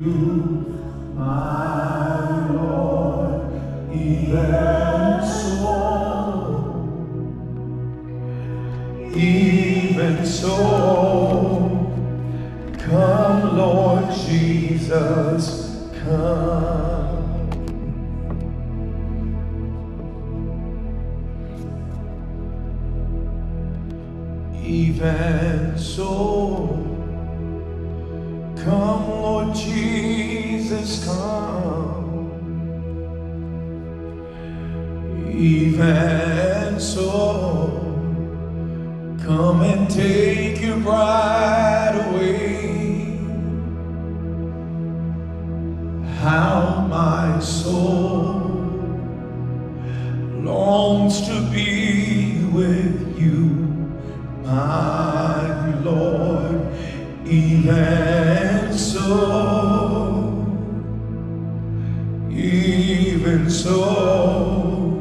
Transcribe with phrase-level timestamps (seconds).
[0.00, 1.18] my
[2.48, 5.70] Lord, even so,
[9.14, 10.56] even so,
[12.76, 16.42] come, Lord Jesus, come.
[24.60, 26.93] Even so,
[28.64, 32.30] come, Lord Jesus, come.
[35.30, 37.68] Even so,
[39.22, 43.18] come and take your bride away.
[46.20, 48.03] How my soul
[62.36, 65.00] even so,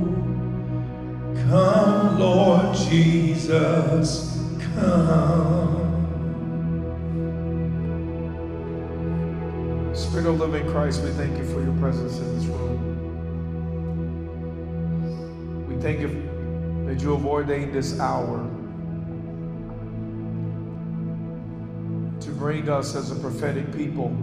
[1.49, 4.39] come, Lord Jesus,
[4.75, 5.81] come.
[9.95, 12.79] Spirit of living Christ, we thank you for your presence in this room.
[15.67, 16.09] We thank you
[16.85, 18.47] that you have ordained this hour
[22.19, 24.15] to bring us as a prophetic people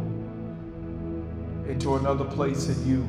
[1.71, 3.03] into another place in you.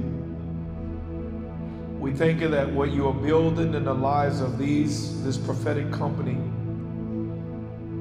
[1.99, 5.91] We thank you that what you are building in the lives of these, this prophetic
[5.91, 6.37] company,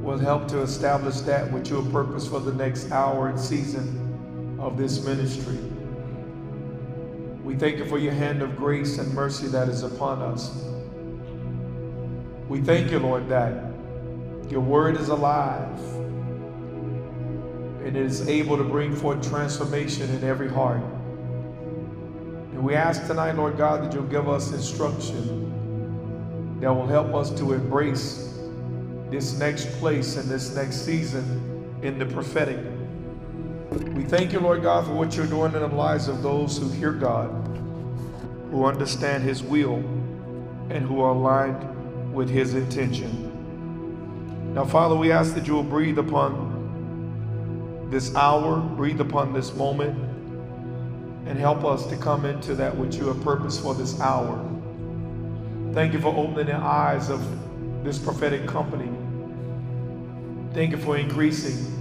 [0.03, 4.59] will help to establish that which you have purposed for the next hour and season
[4.59, 5.59] of this ministry.
[7.45, 10.65] We thank you for your hand of grace and mercy that is upon us.
[12.49, 13.53] We thank you, Lord, that
[14.51, 15.79] your word is alive
[17.85, 20.83] and it is able to bring forth transformation in every heart.
[22.53, 25.51] And we ask tonight, Lord God, that you'll give us instruction
[26.61, 28.39] that will help us to embrace
[29.11, 32.59] this next place and this next season in the prophetic.
[33.95, 36.69] We thank you, Lord God, for what you're doing in the lives of those who
[36.69, 37.31] hear God,
[38.51, 39.77] who understand His will,
[40.69, 43.29] and who are aligned with His intention.
[44.55, 46.50] Now, Father, we ask that you will breathe upon
[47.91, 49.99] this hour, breathe upon this moment,
[51.27, 54.47] and help us to come into that which you have purposed for this hour.
[55.73, 57.25] Thank you for opening the eyes of
[57.85, 58.91] this prophetic company.
[60.53, 61.77] Thank you for increasing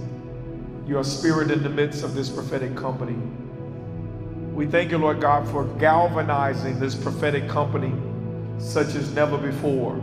[0.86, 3.16] your spirit in the midst of this prophetic company.
[4.54, 7.92] We thank you, Lord God, for galvanizing this prophetic company
[8.58, 10.00] such as never before.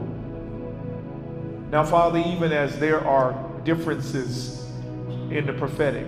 [1.72, 4.67] Now, Father, even as there are differences
[5.32, 6.08] in the prophetic,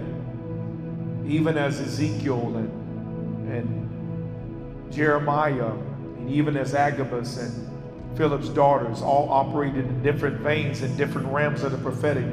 [1.25, 9.85] even as Ezekiel and, and Jeremiah, and even as Agabus and Philip's daughters all operated
[9.85, 12.25] in different veins and different realms of the prophetic.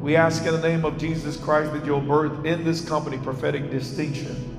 [0.00, 3.70] We ask in the name of Jesus Christ that you'll birth in this company prophetic
[3.70, 4.56] distinction.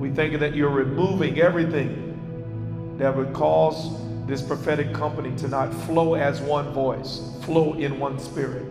[0.00, 5.72] We thank you that you're removing everything that would cause this prophetic company to not
[5.84, 8.64] flow as one voice, flow in one spirit.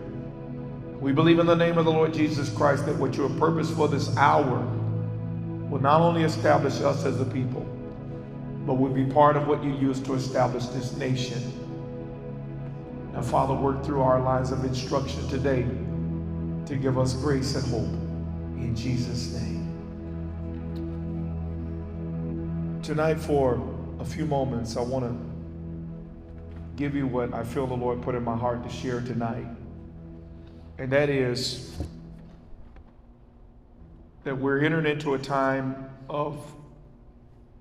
[1.00, 3.74] We believe in the name of the Lord Jesus Christ that what you have purposed
[3.74, 4.58] for this hour
[5.70, 7.62] will not only establish us as a people,
[8.66, 11.40] but will be part of what you use to establish this nation.
[13.14, 15.66] Now, Father, work through our lines of instruction today
[16.66, 17.88] to give us grace and hope.
[18.62, 19.66] In Jesus' name.
[22.82, 23.58] Tonight, for
[24.00, 25.16] a few moments, I want to
[26.76, 29.46] give you what I feel the Lord put in my heart to share tonight.
[30.80, 31.76] And that is
[34.24, 36.42] that we're entering into a time of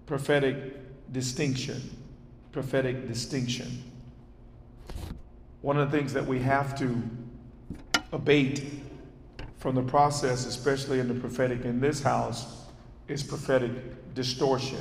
[0.06, 1.98] prophetic distinction.
[2.54, 3.84] Prophetic distinction.
[5.60, 7.02] One of the things that we have to
[8.14, 8.64] abate
[9.58, 12.68] from the process, especially in the prophetic in this house,
[13.10, 14.80] is prophetic distortion.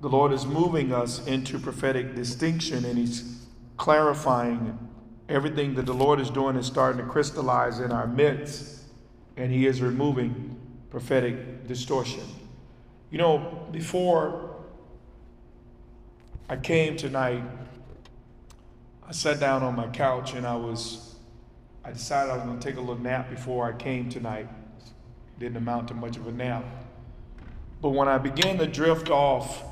[0.00, 3.44] The Lord is moving us into prophetic distinction and He's
[3.76, 4.78] clarifying
[5.28, 8.82] everything that the Lord is doing is starting to crystallize in our midst,
[9.36, 10.56] and He is removing
[10.90, 12.24] prophetic distortion.
[13.10, 14.56] You know, before
[16.48, 17.42] I came tonight,
[19.06, 21.16] I sat down on my couch and I was,
[21.84, 24.48] I decided I was going to take a little nap before I came tonight.
[25.38, 26.64] Didn't amount to much of a nap.
[27.82, 29.62] But when I began to drift off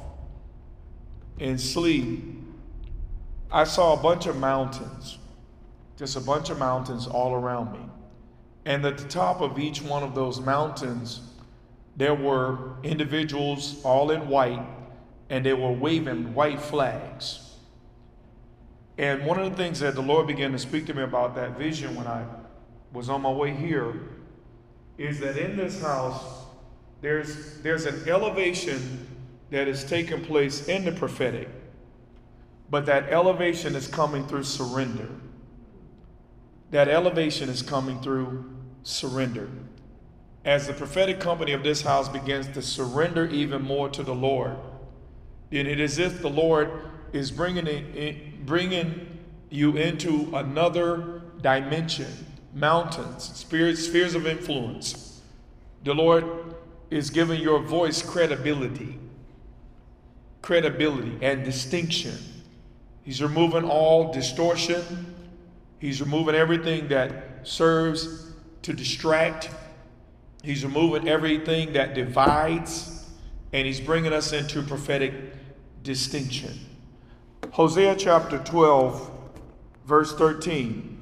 [1.40, 2.22] and sleep,
[3.50, 5.18] I saw a bunch of mountains,
[6.02, 7.78] just a bunch of mountains all around me.
[8.64, 11.20] And at the top of each one of those mountains,
[11.96, 14.66] there were individuals all in white,
[15.30, 17.54] and they were waving white flags.
[18.98, 21.56] And one of the things that the Lord began to speak to me about that
[21.56, 22.24] vision when I
[22.92, 23.94] was on my way here
[24.98, 26.46] is that in this house,
[27.00, 29.06] there's, there's an elevation
[29.50, 31.48] that is taking place in the prophetic,
[32.70, 35.08] but that elevation is coming through surrender.
[36.72, 38.50] That elevation is coming through
[38.82, 39.48] surrender.
[40.44, 44.56] As the prophetic company of this house begins to surrender even more to the Lord,
[45.50, 46.70] then it is as if the Lord
[47.12, 49.18] is bringing, it, bringing
[49.50, 52.10] you into another dimension,
[52.54, 55.20] mountains, spirit, spheres of influence.
[55.84, 56.24] The Lord
[56.90, 58.98] is giving your voice credibility,
[60.40, 62.16] credibility and distinction.
[63.02, 65.14] He's removing all distortion.
[65.82, 68.30] He's removing everything that serves
[68.62, 69.50] to distract.
[70.44, 73.10] He's removing everything that divides.
[73.52, 75.12] And he's bringing us into prophetic
[75.82, 76.56] distinction.
[77.50, 79.10] Hosea chapter 12,
[79.84, 81.00] verse 13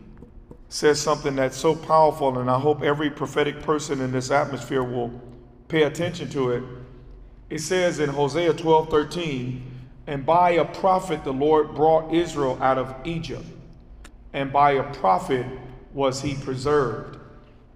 [0.71, 5.13] says something that's so powerful, and I hope every prophetic person in this atmosphere will
[5.69, 6.65] pay attention to it.
[7.51, 9.71] It says in Hosea 12 13,
[10.07, 13.45] and by a prophet the Lord brought Israel out of Egypt,
[14.33, 15.47] and by a prophet
[15.93, 17.19] was he preserved.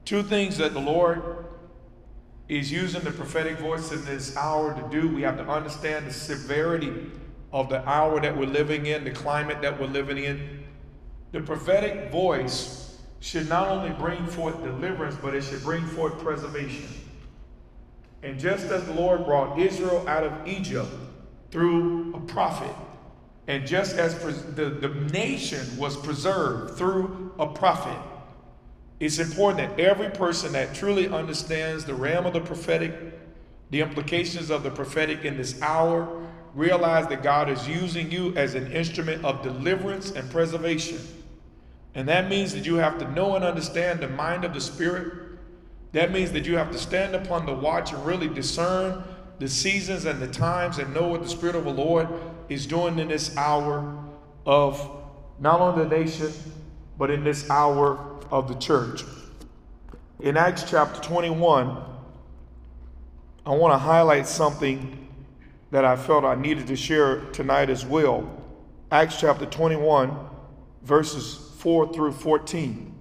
[0.05, 1.47] Two things that the Lord
[2.49, 5.09] is using the prophetic voice in this hour to do.
[5.09, 6.93] We have to understand the severity
[7.53, 10.65] of the hour that we're living in, the climate that we're living in.
[11.33, 16.87] The prophetic voice should not only bring forth deliverance, but it should bring forth preservation.
[18.23, 20.89] And just as the Lord brought Israel out of Egypt
[21.51, 22.75] through a prophet,
[23.47, 24.19] and just as
[24.55, 27.99] the, the nation was preserved through a prophet,
[29.01, 32.95] it's important that every person that truly understands the realm of the prophetic,
[33.71, 38.55] the implications of the prophetic in this hour, realize that God is using you as
[38.55, 40.99] an instrument of deliverance and preservation.
[41.95, 45.25] And that means that you have to know and understand the mind of the Spirit
[45.95, 49.05] that means that you have to stand upon the watch and really discern
[49.39, 52.09] the seasons and the times and know what the Spirit of the Lord
[52.49, 54.05] is doing in this hour
[54.47, 54.91] of
[55.39, 56.33] not only the nation,
[56.99, 59.05] but in this hour of the church.
[60.21, 61.83] In Acts chapter 21,
[63.47, 65.09] I want to highlight something
[65.71, 68.31] that I felt I needed to share tonight as well.
[68.91, 70.17] Acts chapter 21,
[70.83, 72.95] verses 4 through 14.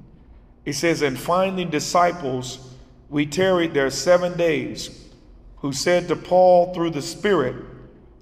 [0.66, 2.74] It says, And finding disciples,
[3.10, 5.07] we tarried there seven days,
[5.57, 7.56] who said to Paul through the Spirit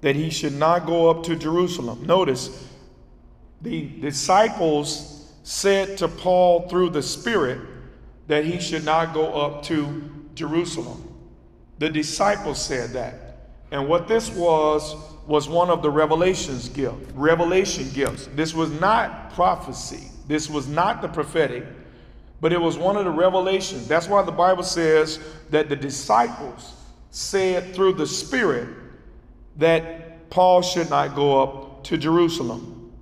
[0.02, 2.04] that he should not go up to Jerusalem.
[2.06, 2.68] Notice,
[3.62, 7.60] the disciples said to Paul through the Spirit
[8.28, 11.08] that he should not go up to Jerusalem.
[11.78, 13.48] The disciples said that.
[13.70, 14.94] And what this was,
[15.26, 18.28] was one of the revelations gift, revelation gifts.
[18.34, 20.08] This was not prophecy.
[20.28, 21.64] This was not the prophetic
[22.42, 23.86] but it was one of the revelations.
[23.86, 25.20] That's why the Bible says
[25.50, 26.74] that the disciples
[27.12, 28.68] said through the Spirit
[29.56, 32.92] that Paul should not go up to Jerusalem.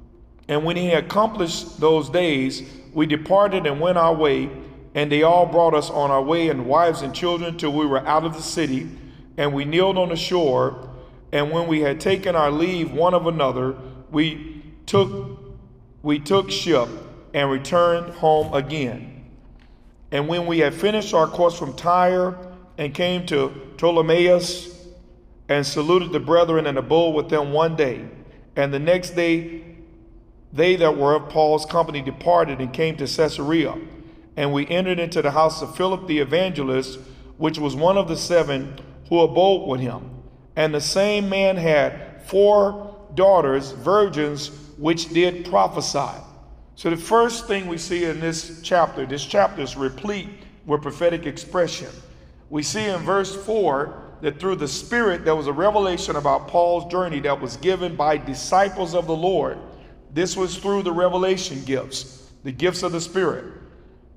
[0.49, 4.50] And when he had accomplished those days, we departed and went our way,
[4.94, 8.05] and they all brought us on our way, and wives and children, till we were
[8.06, 8.89] out of the city.
[9.36, 10.91] And we kneeled on the shore,
[11.32, 13.77] and when we had taken our leave one of another,
[14.10, 15.39] we took
[16.03, 16.89] we took ship
[17.34, 19.24] and returned home again.
[20.10, 22.36] And when we had finished our course from Tyre
[22.79, 24.80] and came to Ptolemais
[25.50, 28.08] and saluted the brethren and abode with them one day,
[28.56, 29.64] and the next day
[30.52, 33.76] they that were of Paul's company departed and came to Caesarea.
[34.36, 36.98] And we entered into the house of Philip the evangelist,
[37.36, 38.78] which was one of the seven
[39.08, 40.10] who abode with him.
[40.56, 46.20] And the same man had four daughters, virgins, which did prophesy.
[46.74, 50.28] So, the first thing we see in this chapter, this chapter is replete
[50.64, 51.90] with prophetic expression.
[52.48, 56.91] We see in verse 4 that through the Spirit there was a revelation about Paul's
[56.91, 59.58] journey that was given by disciples of the Lord.
[60.12, 63.44] This was through the revelation gifts, the gifts of the Spirit.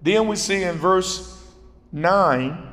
[0.02, 1.42] Then we see in verse
[1.92, 2.70] 9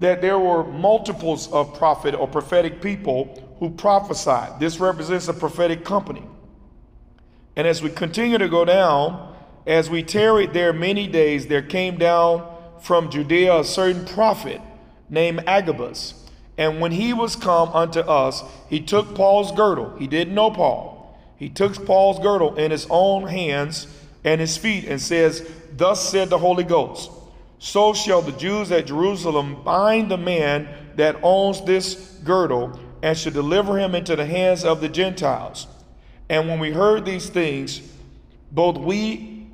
[0.00, 4.60] that there were multiples of prophet or prophetic people who prophesied.
[4.60, 6.24] This represents a prophetic company.
[7.56, 9.34] And as we continue to go down,
[9.66, 12.50] as we tarried there many days, there came down
[12.80, 14.60] from Judea a certain prophet
[15.08, 16.23] named Agabus.
[16.56, 19.96] And when he was come unto us, he took Paul's girdle.
[19.98, 21.18] He didn't know Paul.
[21.36, 23.86] He took Paul's girdle in his own hands
[24.22, 27.10] and his feet and says, Thus said the Holy Ghost,
[27.58, 33.32] so shall the Jews at Jerusalem bind the man that owns this girdle and shall
[33.32, 35.66] deliver him into the hands of the Gentiles.
[36.28, 37.80] And when we heard these things,
[38.52, 39.48] both we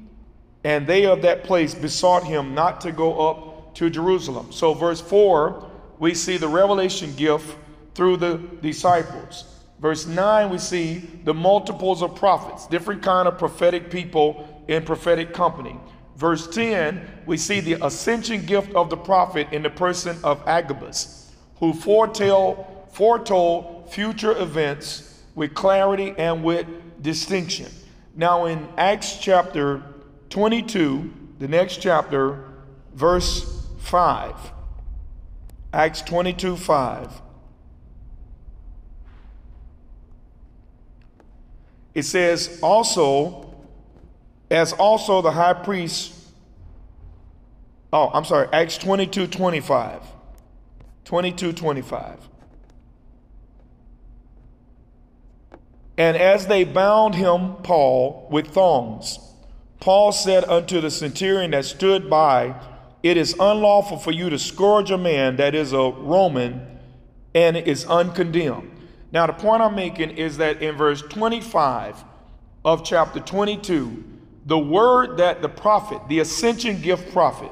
[0.62, 4.52] and they of that place besought him not to go up to Jerusalem.
[4.52, 5.69] So, verse 4,
[6.00, 7.56] we see the revelation gift
[7.94, 9.44] through the disciples.
[9.78, 15.32] Verse 9, we see the multiples of prophets, different kind of prophetic people in prophetic
[15.32, 15.76] company.
[16.16, 21.32] Verse 10, we see the ascension gift of the prophet in the person of Agabus,
[21.56, 26.66] who foretell, foretold future events with clarity and with
[27.02, 27.66] distinction.
[28.14, 29.82] Now, in Acts chapter
[30.30, 32.44] 22, the next chapter,
[32.94, 34.34] verse 5,
[35.72, 37.22] Acts 22 5.
[41.94, 43.54] It says, also,
[44.50, 46.14] as also the high priest,
[47.92, 50.02] oh, I'm sorry, Acts 22 25.
[51.04, 52.28] 22 25.
[55.98, 59.18] And as they bound him, Paul, with thongs,
[59.80, 62.54] Paul said unto the centurion that stood by,
[63.02, 66.78] It is unlawful for you to scourge a man that is a Roman
[67.34, 68.70] and is uncondemned.
[69.12, 72.04] Now, the point I'm making is that in verse 25
[72.64, 74.04] of chapter 22,
[74.46, 77.50] the word that the prophet, the ascension gift prophet,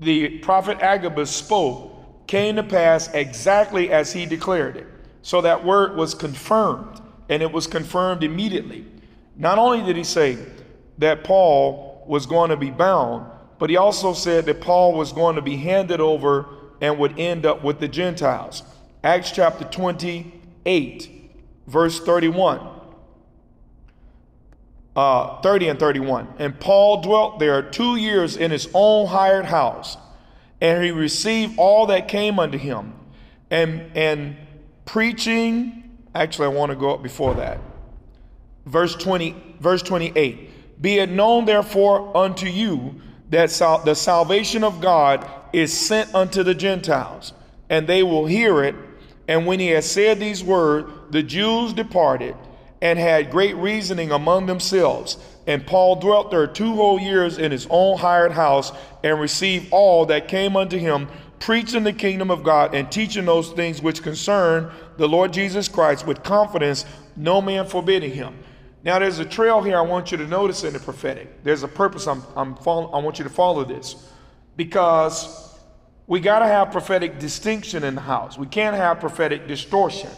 [0.00, 4.86] the prophet Agabus spoke came to pass exactly as he declared it.
[5.22, 8.84] So that word was confirmed, and it was confirmed immediately.
[9.36, 10.38] Not only did he say
[10.98, 13.30] that Paul was going to be bound,
[13.62, 16.48] but he also said that Paul was going to be handed over
[16.80, 18.64] and would end up with the Gentiles.
[19.04, 21.08] Acts chapter 28,
[21.68, 22.60] verse 31.
[24.96, 26.26] Uh, 30 and 31.
[26.40, 29.96] And Paul dwelt there two years in his own hired house,
[30.60, 32.92] and he received all that came unto him.
[33.48, 34.36] And, and
[34.86, 37.60] preaching, actually, I want to go up before that.
[38.66, 40.82] Verse 20, verse 28.
[40.82, 43.00] Be it known, therefore, unto you
[43.32, 47.34] that sal- the salvation of God is sent unto the Gentiles,
[47.68, 48.76] and they will hear it
[49.28, 52.36] and when he had said these words, the Jews departed
[52.80, 55.16] and had great reasoning among themselves.
[55.46, 58.72] And Paul dwelt there two whole years in his own hired house
[59.04, 61.08] and received all that came unto him,
[61.38, 66.06] preaching the kingdom of God and teaching those things which concern the Lord Jesus Christ
[66.06, 66.84] with confidence,
[67.16, 68.36] no man forbidding him.
[68.84, 71.44] Now, there's a trail here I want you to notice in the prophetic.
[71.44, 74.10] There's a purpose I'm, I'm follow, I want you to follow this
[74.56, 75.56] because
[76.06, 78.36] we got to have prophetic distinction in the house.
[78.36, 80.10] We can't have prophetic distortion.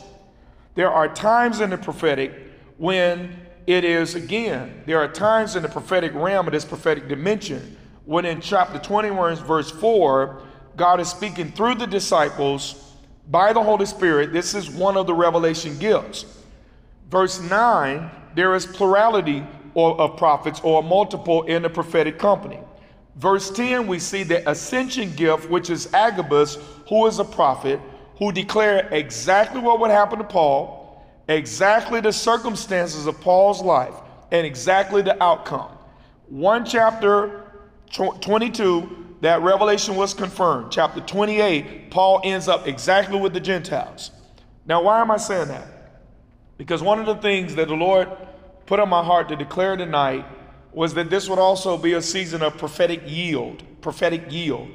[0.75, 2.33] There are times in the prophetic
[2.78, 7.76] when it is, again, there are times in the prophetic realm of this prophetic dimension
[8.04, 10.42] when in chapter 21, verse 4,
[10.76, 12.92] God is speaking through the disciples
[13.30, 14.33] by the Holy Spirit.
[14.33, 16.26] This is one of the revelation gifts.
[17.09, 19.44] Verse 9, there is plurality
[19.76, 22.60] of prophets or multiple in the prophetic company.
[23.16, 27.80] Verse 10, we see the ascension gift, which is Agabus, who is a prophet,
[28.18, 33.94] who declared exactly what would happen to Paul, exactly the circumstances of Paul's life,
[34.30, 35.70] and exactly the outcome.
[36.28, 37.52] One chapter
[37.92, 40.72] 22, that revelation was confirmed.
[40.72, 44.10] Chapter 28, Paul ends up exactly with the Gentiles.
[44.66, 45.66] Now, why am I saying that?
[46.56, 48.08] Because one of the things that the Lord
[48.66, 50.25] put on my heart to declare tonight
[50.73, 54.68] was that this would also be a season of prophetic yield, prophetic yield.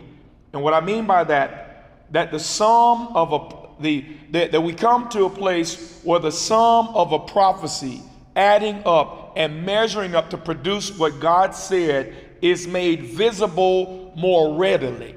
[0.54, 4.74] And what I mean by that, that the sum of a the that, that we
[4.74, 8.02] come to a place where the sum of a prophecy
[8.36, 15.16] adding up and measuring up to produce what God said is made visible more readily.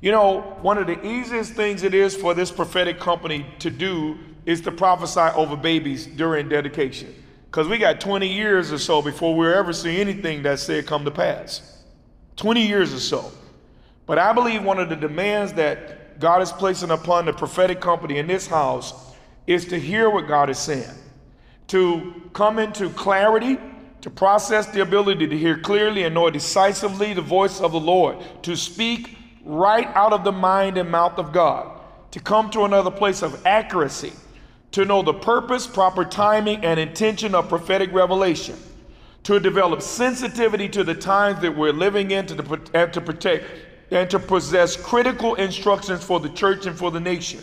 [0.00, 4.18] You know, one of the easiest things it is for this prophetic company to do
[4.46, 7.14] is to prophesy over babies during dedication.
[7.46, 11.04] Because we got 20 years or so before we'll ever see anything that said come
[11.04, 11.82] to pass.
[12.36, 13.30] 20 years or so.
[14.06, 18.18] But I believe one of the demands that God is placing upon the prophetic company
[18.18, 19.14] in this house
[19.46, 20.94] is to hear what God is saying,
[21.68, 23.58] to come into clarity,
[24.00, 28.18] to process the ability to hear clearly and know decisively the voice of the Lord,
[28.42, 31.80] to speak right out of the mind and mouth of God,
[32.12, 34.12] to come to another place of accuracy
[34.72, 38.56] to know the purpose, proper timing, and intention of prophetic revelation,
[39.22, 43.44] to develop sensitivity to the times that we're living in, to, and to protect
[43.90, 47.40] and to possess critical instructions for the church and for the nation,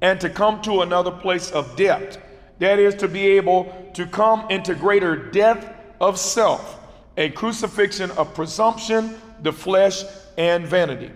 [0.00, 2.18] and to come to another place of depth.
[2.58, 6.80] That is, to be able to come into greater depth of self,
[7.18, 10.04] a crucifixion of presumption, the flesh,
[10.38, 11.10] and vanity.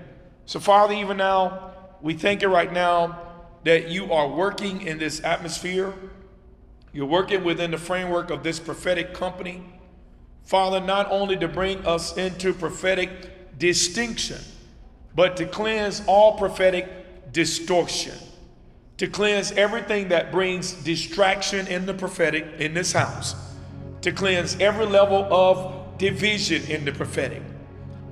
[0.45, 1.73] So, Father, even now,
[2.03, 3.26] we thank you right now
[3.67, 5.93] that you are working in this atmosphere.
[6.93, 9.61] You're working within the framework of this prophetic company.
[10.45, 14.39] Father, not only to bring us into prophetic distinction,
[15.17, 18.15] but to cleanse all prophetic distortion,
[18.99, 23.35] to cleanse everything that brings distraction in the prophetic in this house,
[24.03, 27.43] to cleanse every level of division in the prophetic.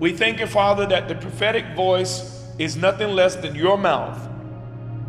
[0.01, 4.34] We thank you, Father, that the prophetic voice is nothing less than your mouth.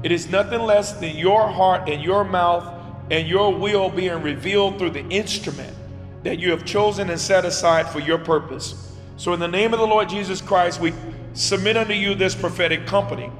[0.05, 2.71] It is nothing less than your heart and your mouth
[3.09, 5.75] and your will being revealed through the instrument
[6.21, 8.93] that you have chosen and set aside for your purpose.
[9.17, 10.93] So, in the name of the Lord Jesus Christ, we
[11.33, 13.31] submit unto you this prophetic company.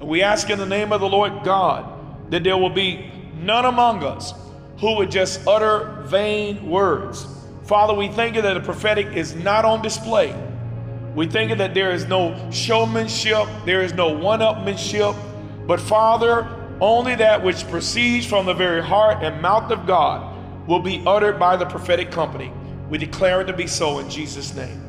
[0.00, 3.66] And we ask in the name of the Lord God that there will be none
[3.66, 4.32] among us
[4.78, 7.26] who would just utter vain words.
[7.64, 10.34] Father, we thank you that the prophetic is not on display.
[11.14, 15.14] We think that there is no showmanship, there is no one upmanship,
[15.66, 16.46] but Father,
[16.80, 21.38] only that which proceeds from the very heart and mouth of God will be uttered
[21.38, 22.52] by the prophetic company.
[22.88, 24.85] We declare it to be so in Jesus' name.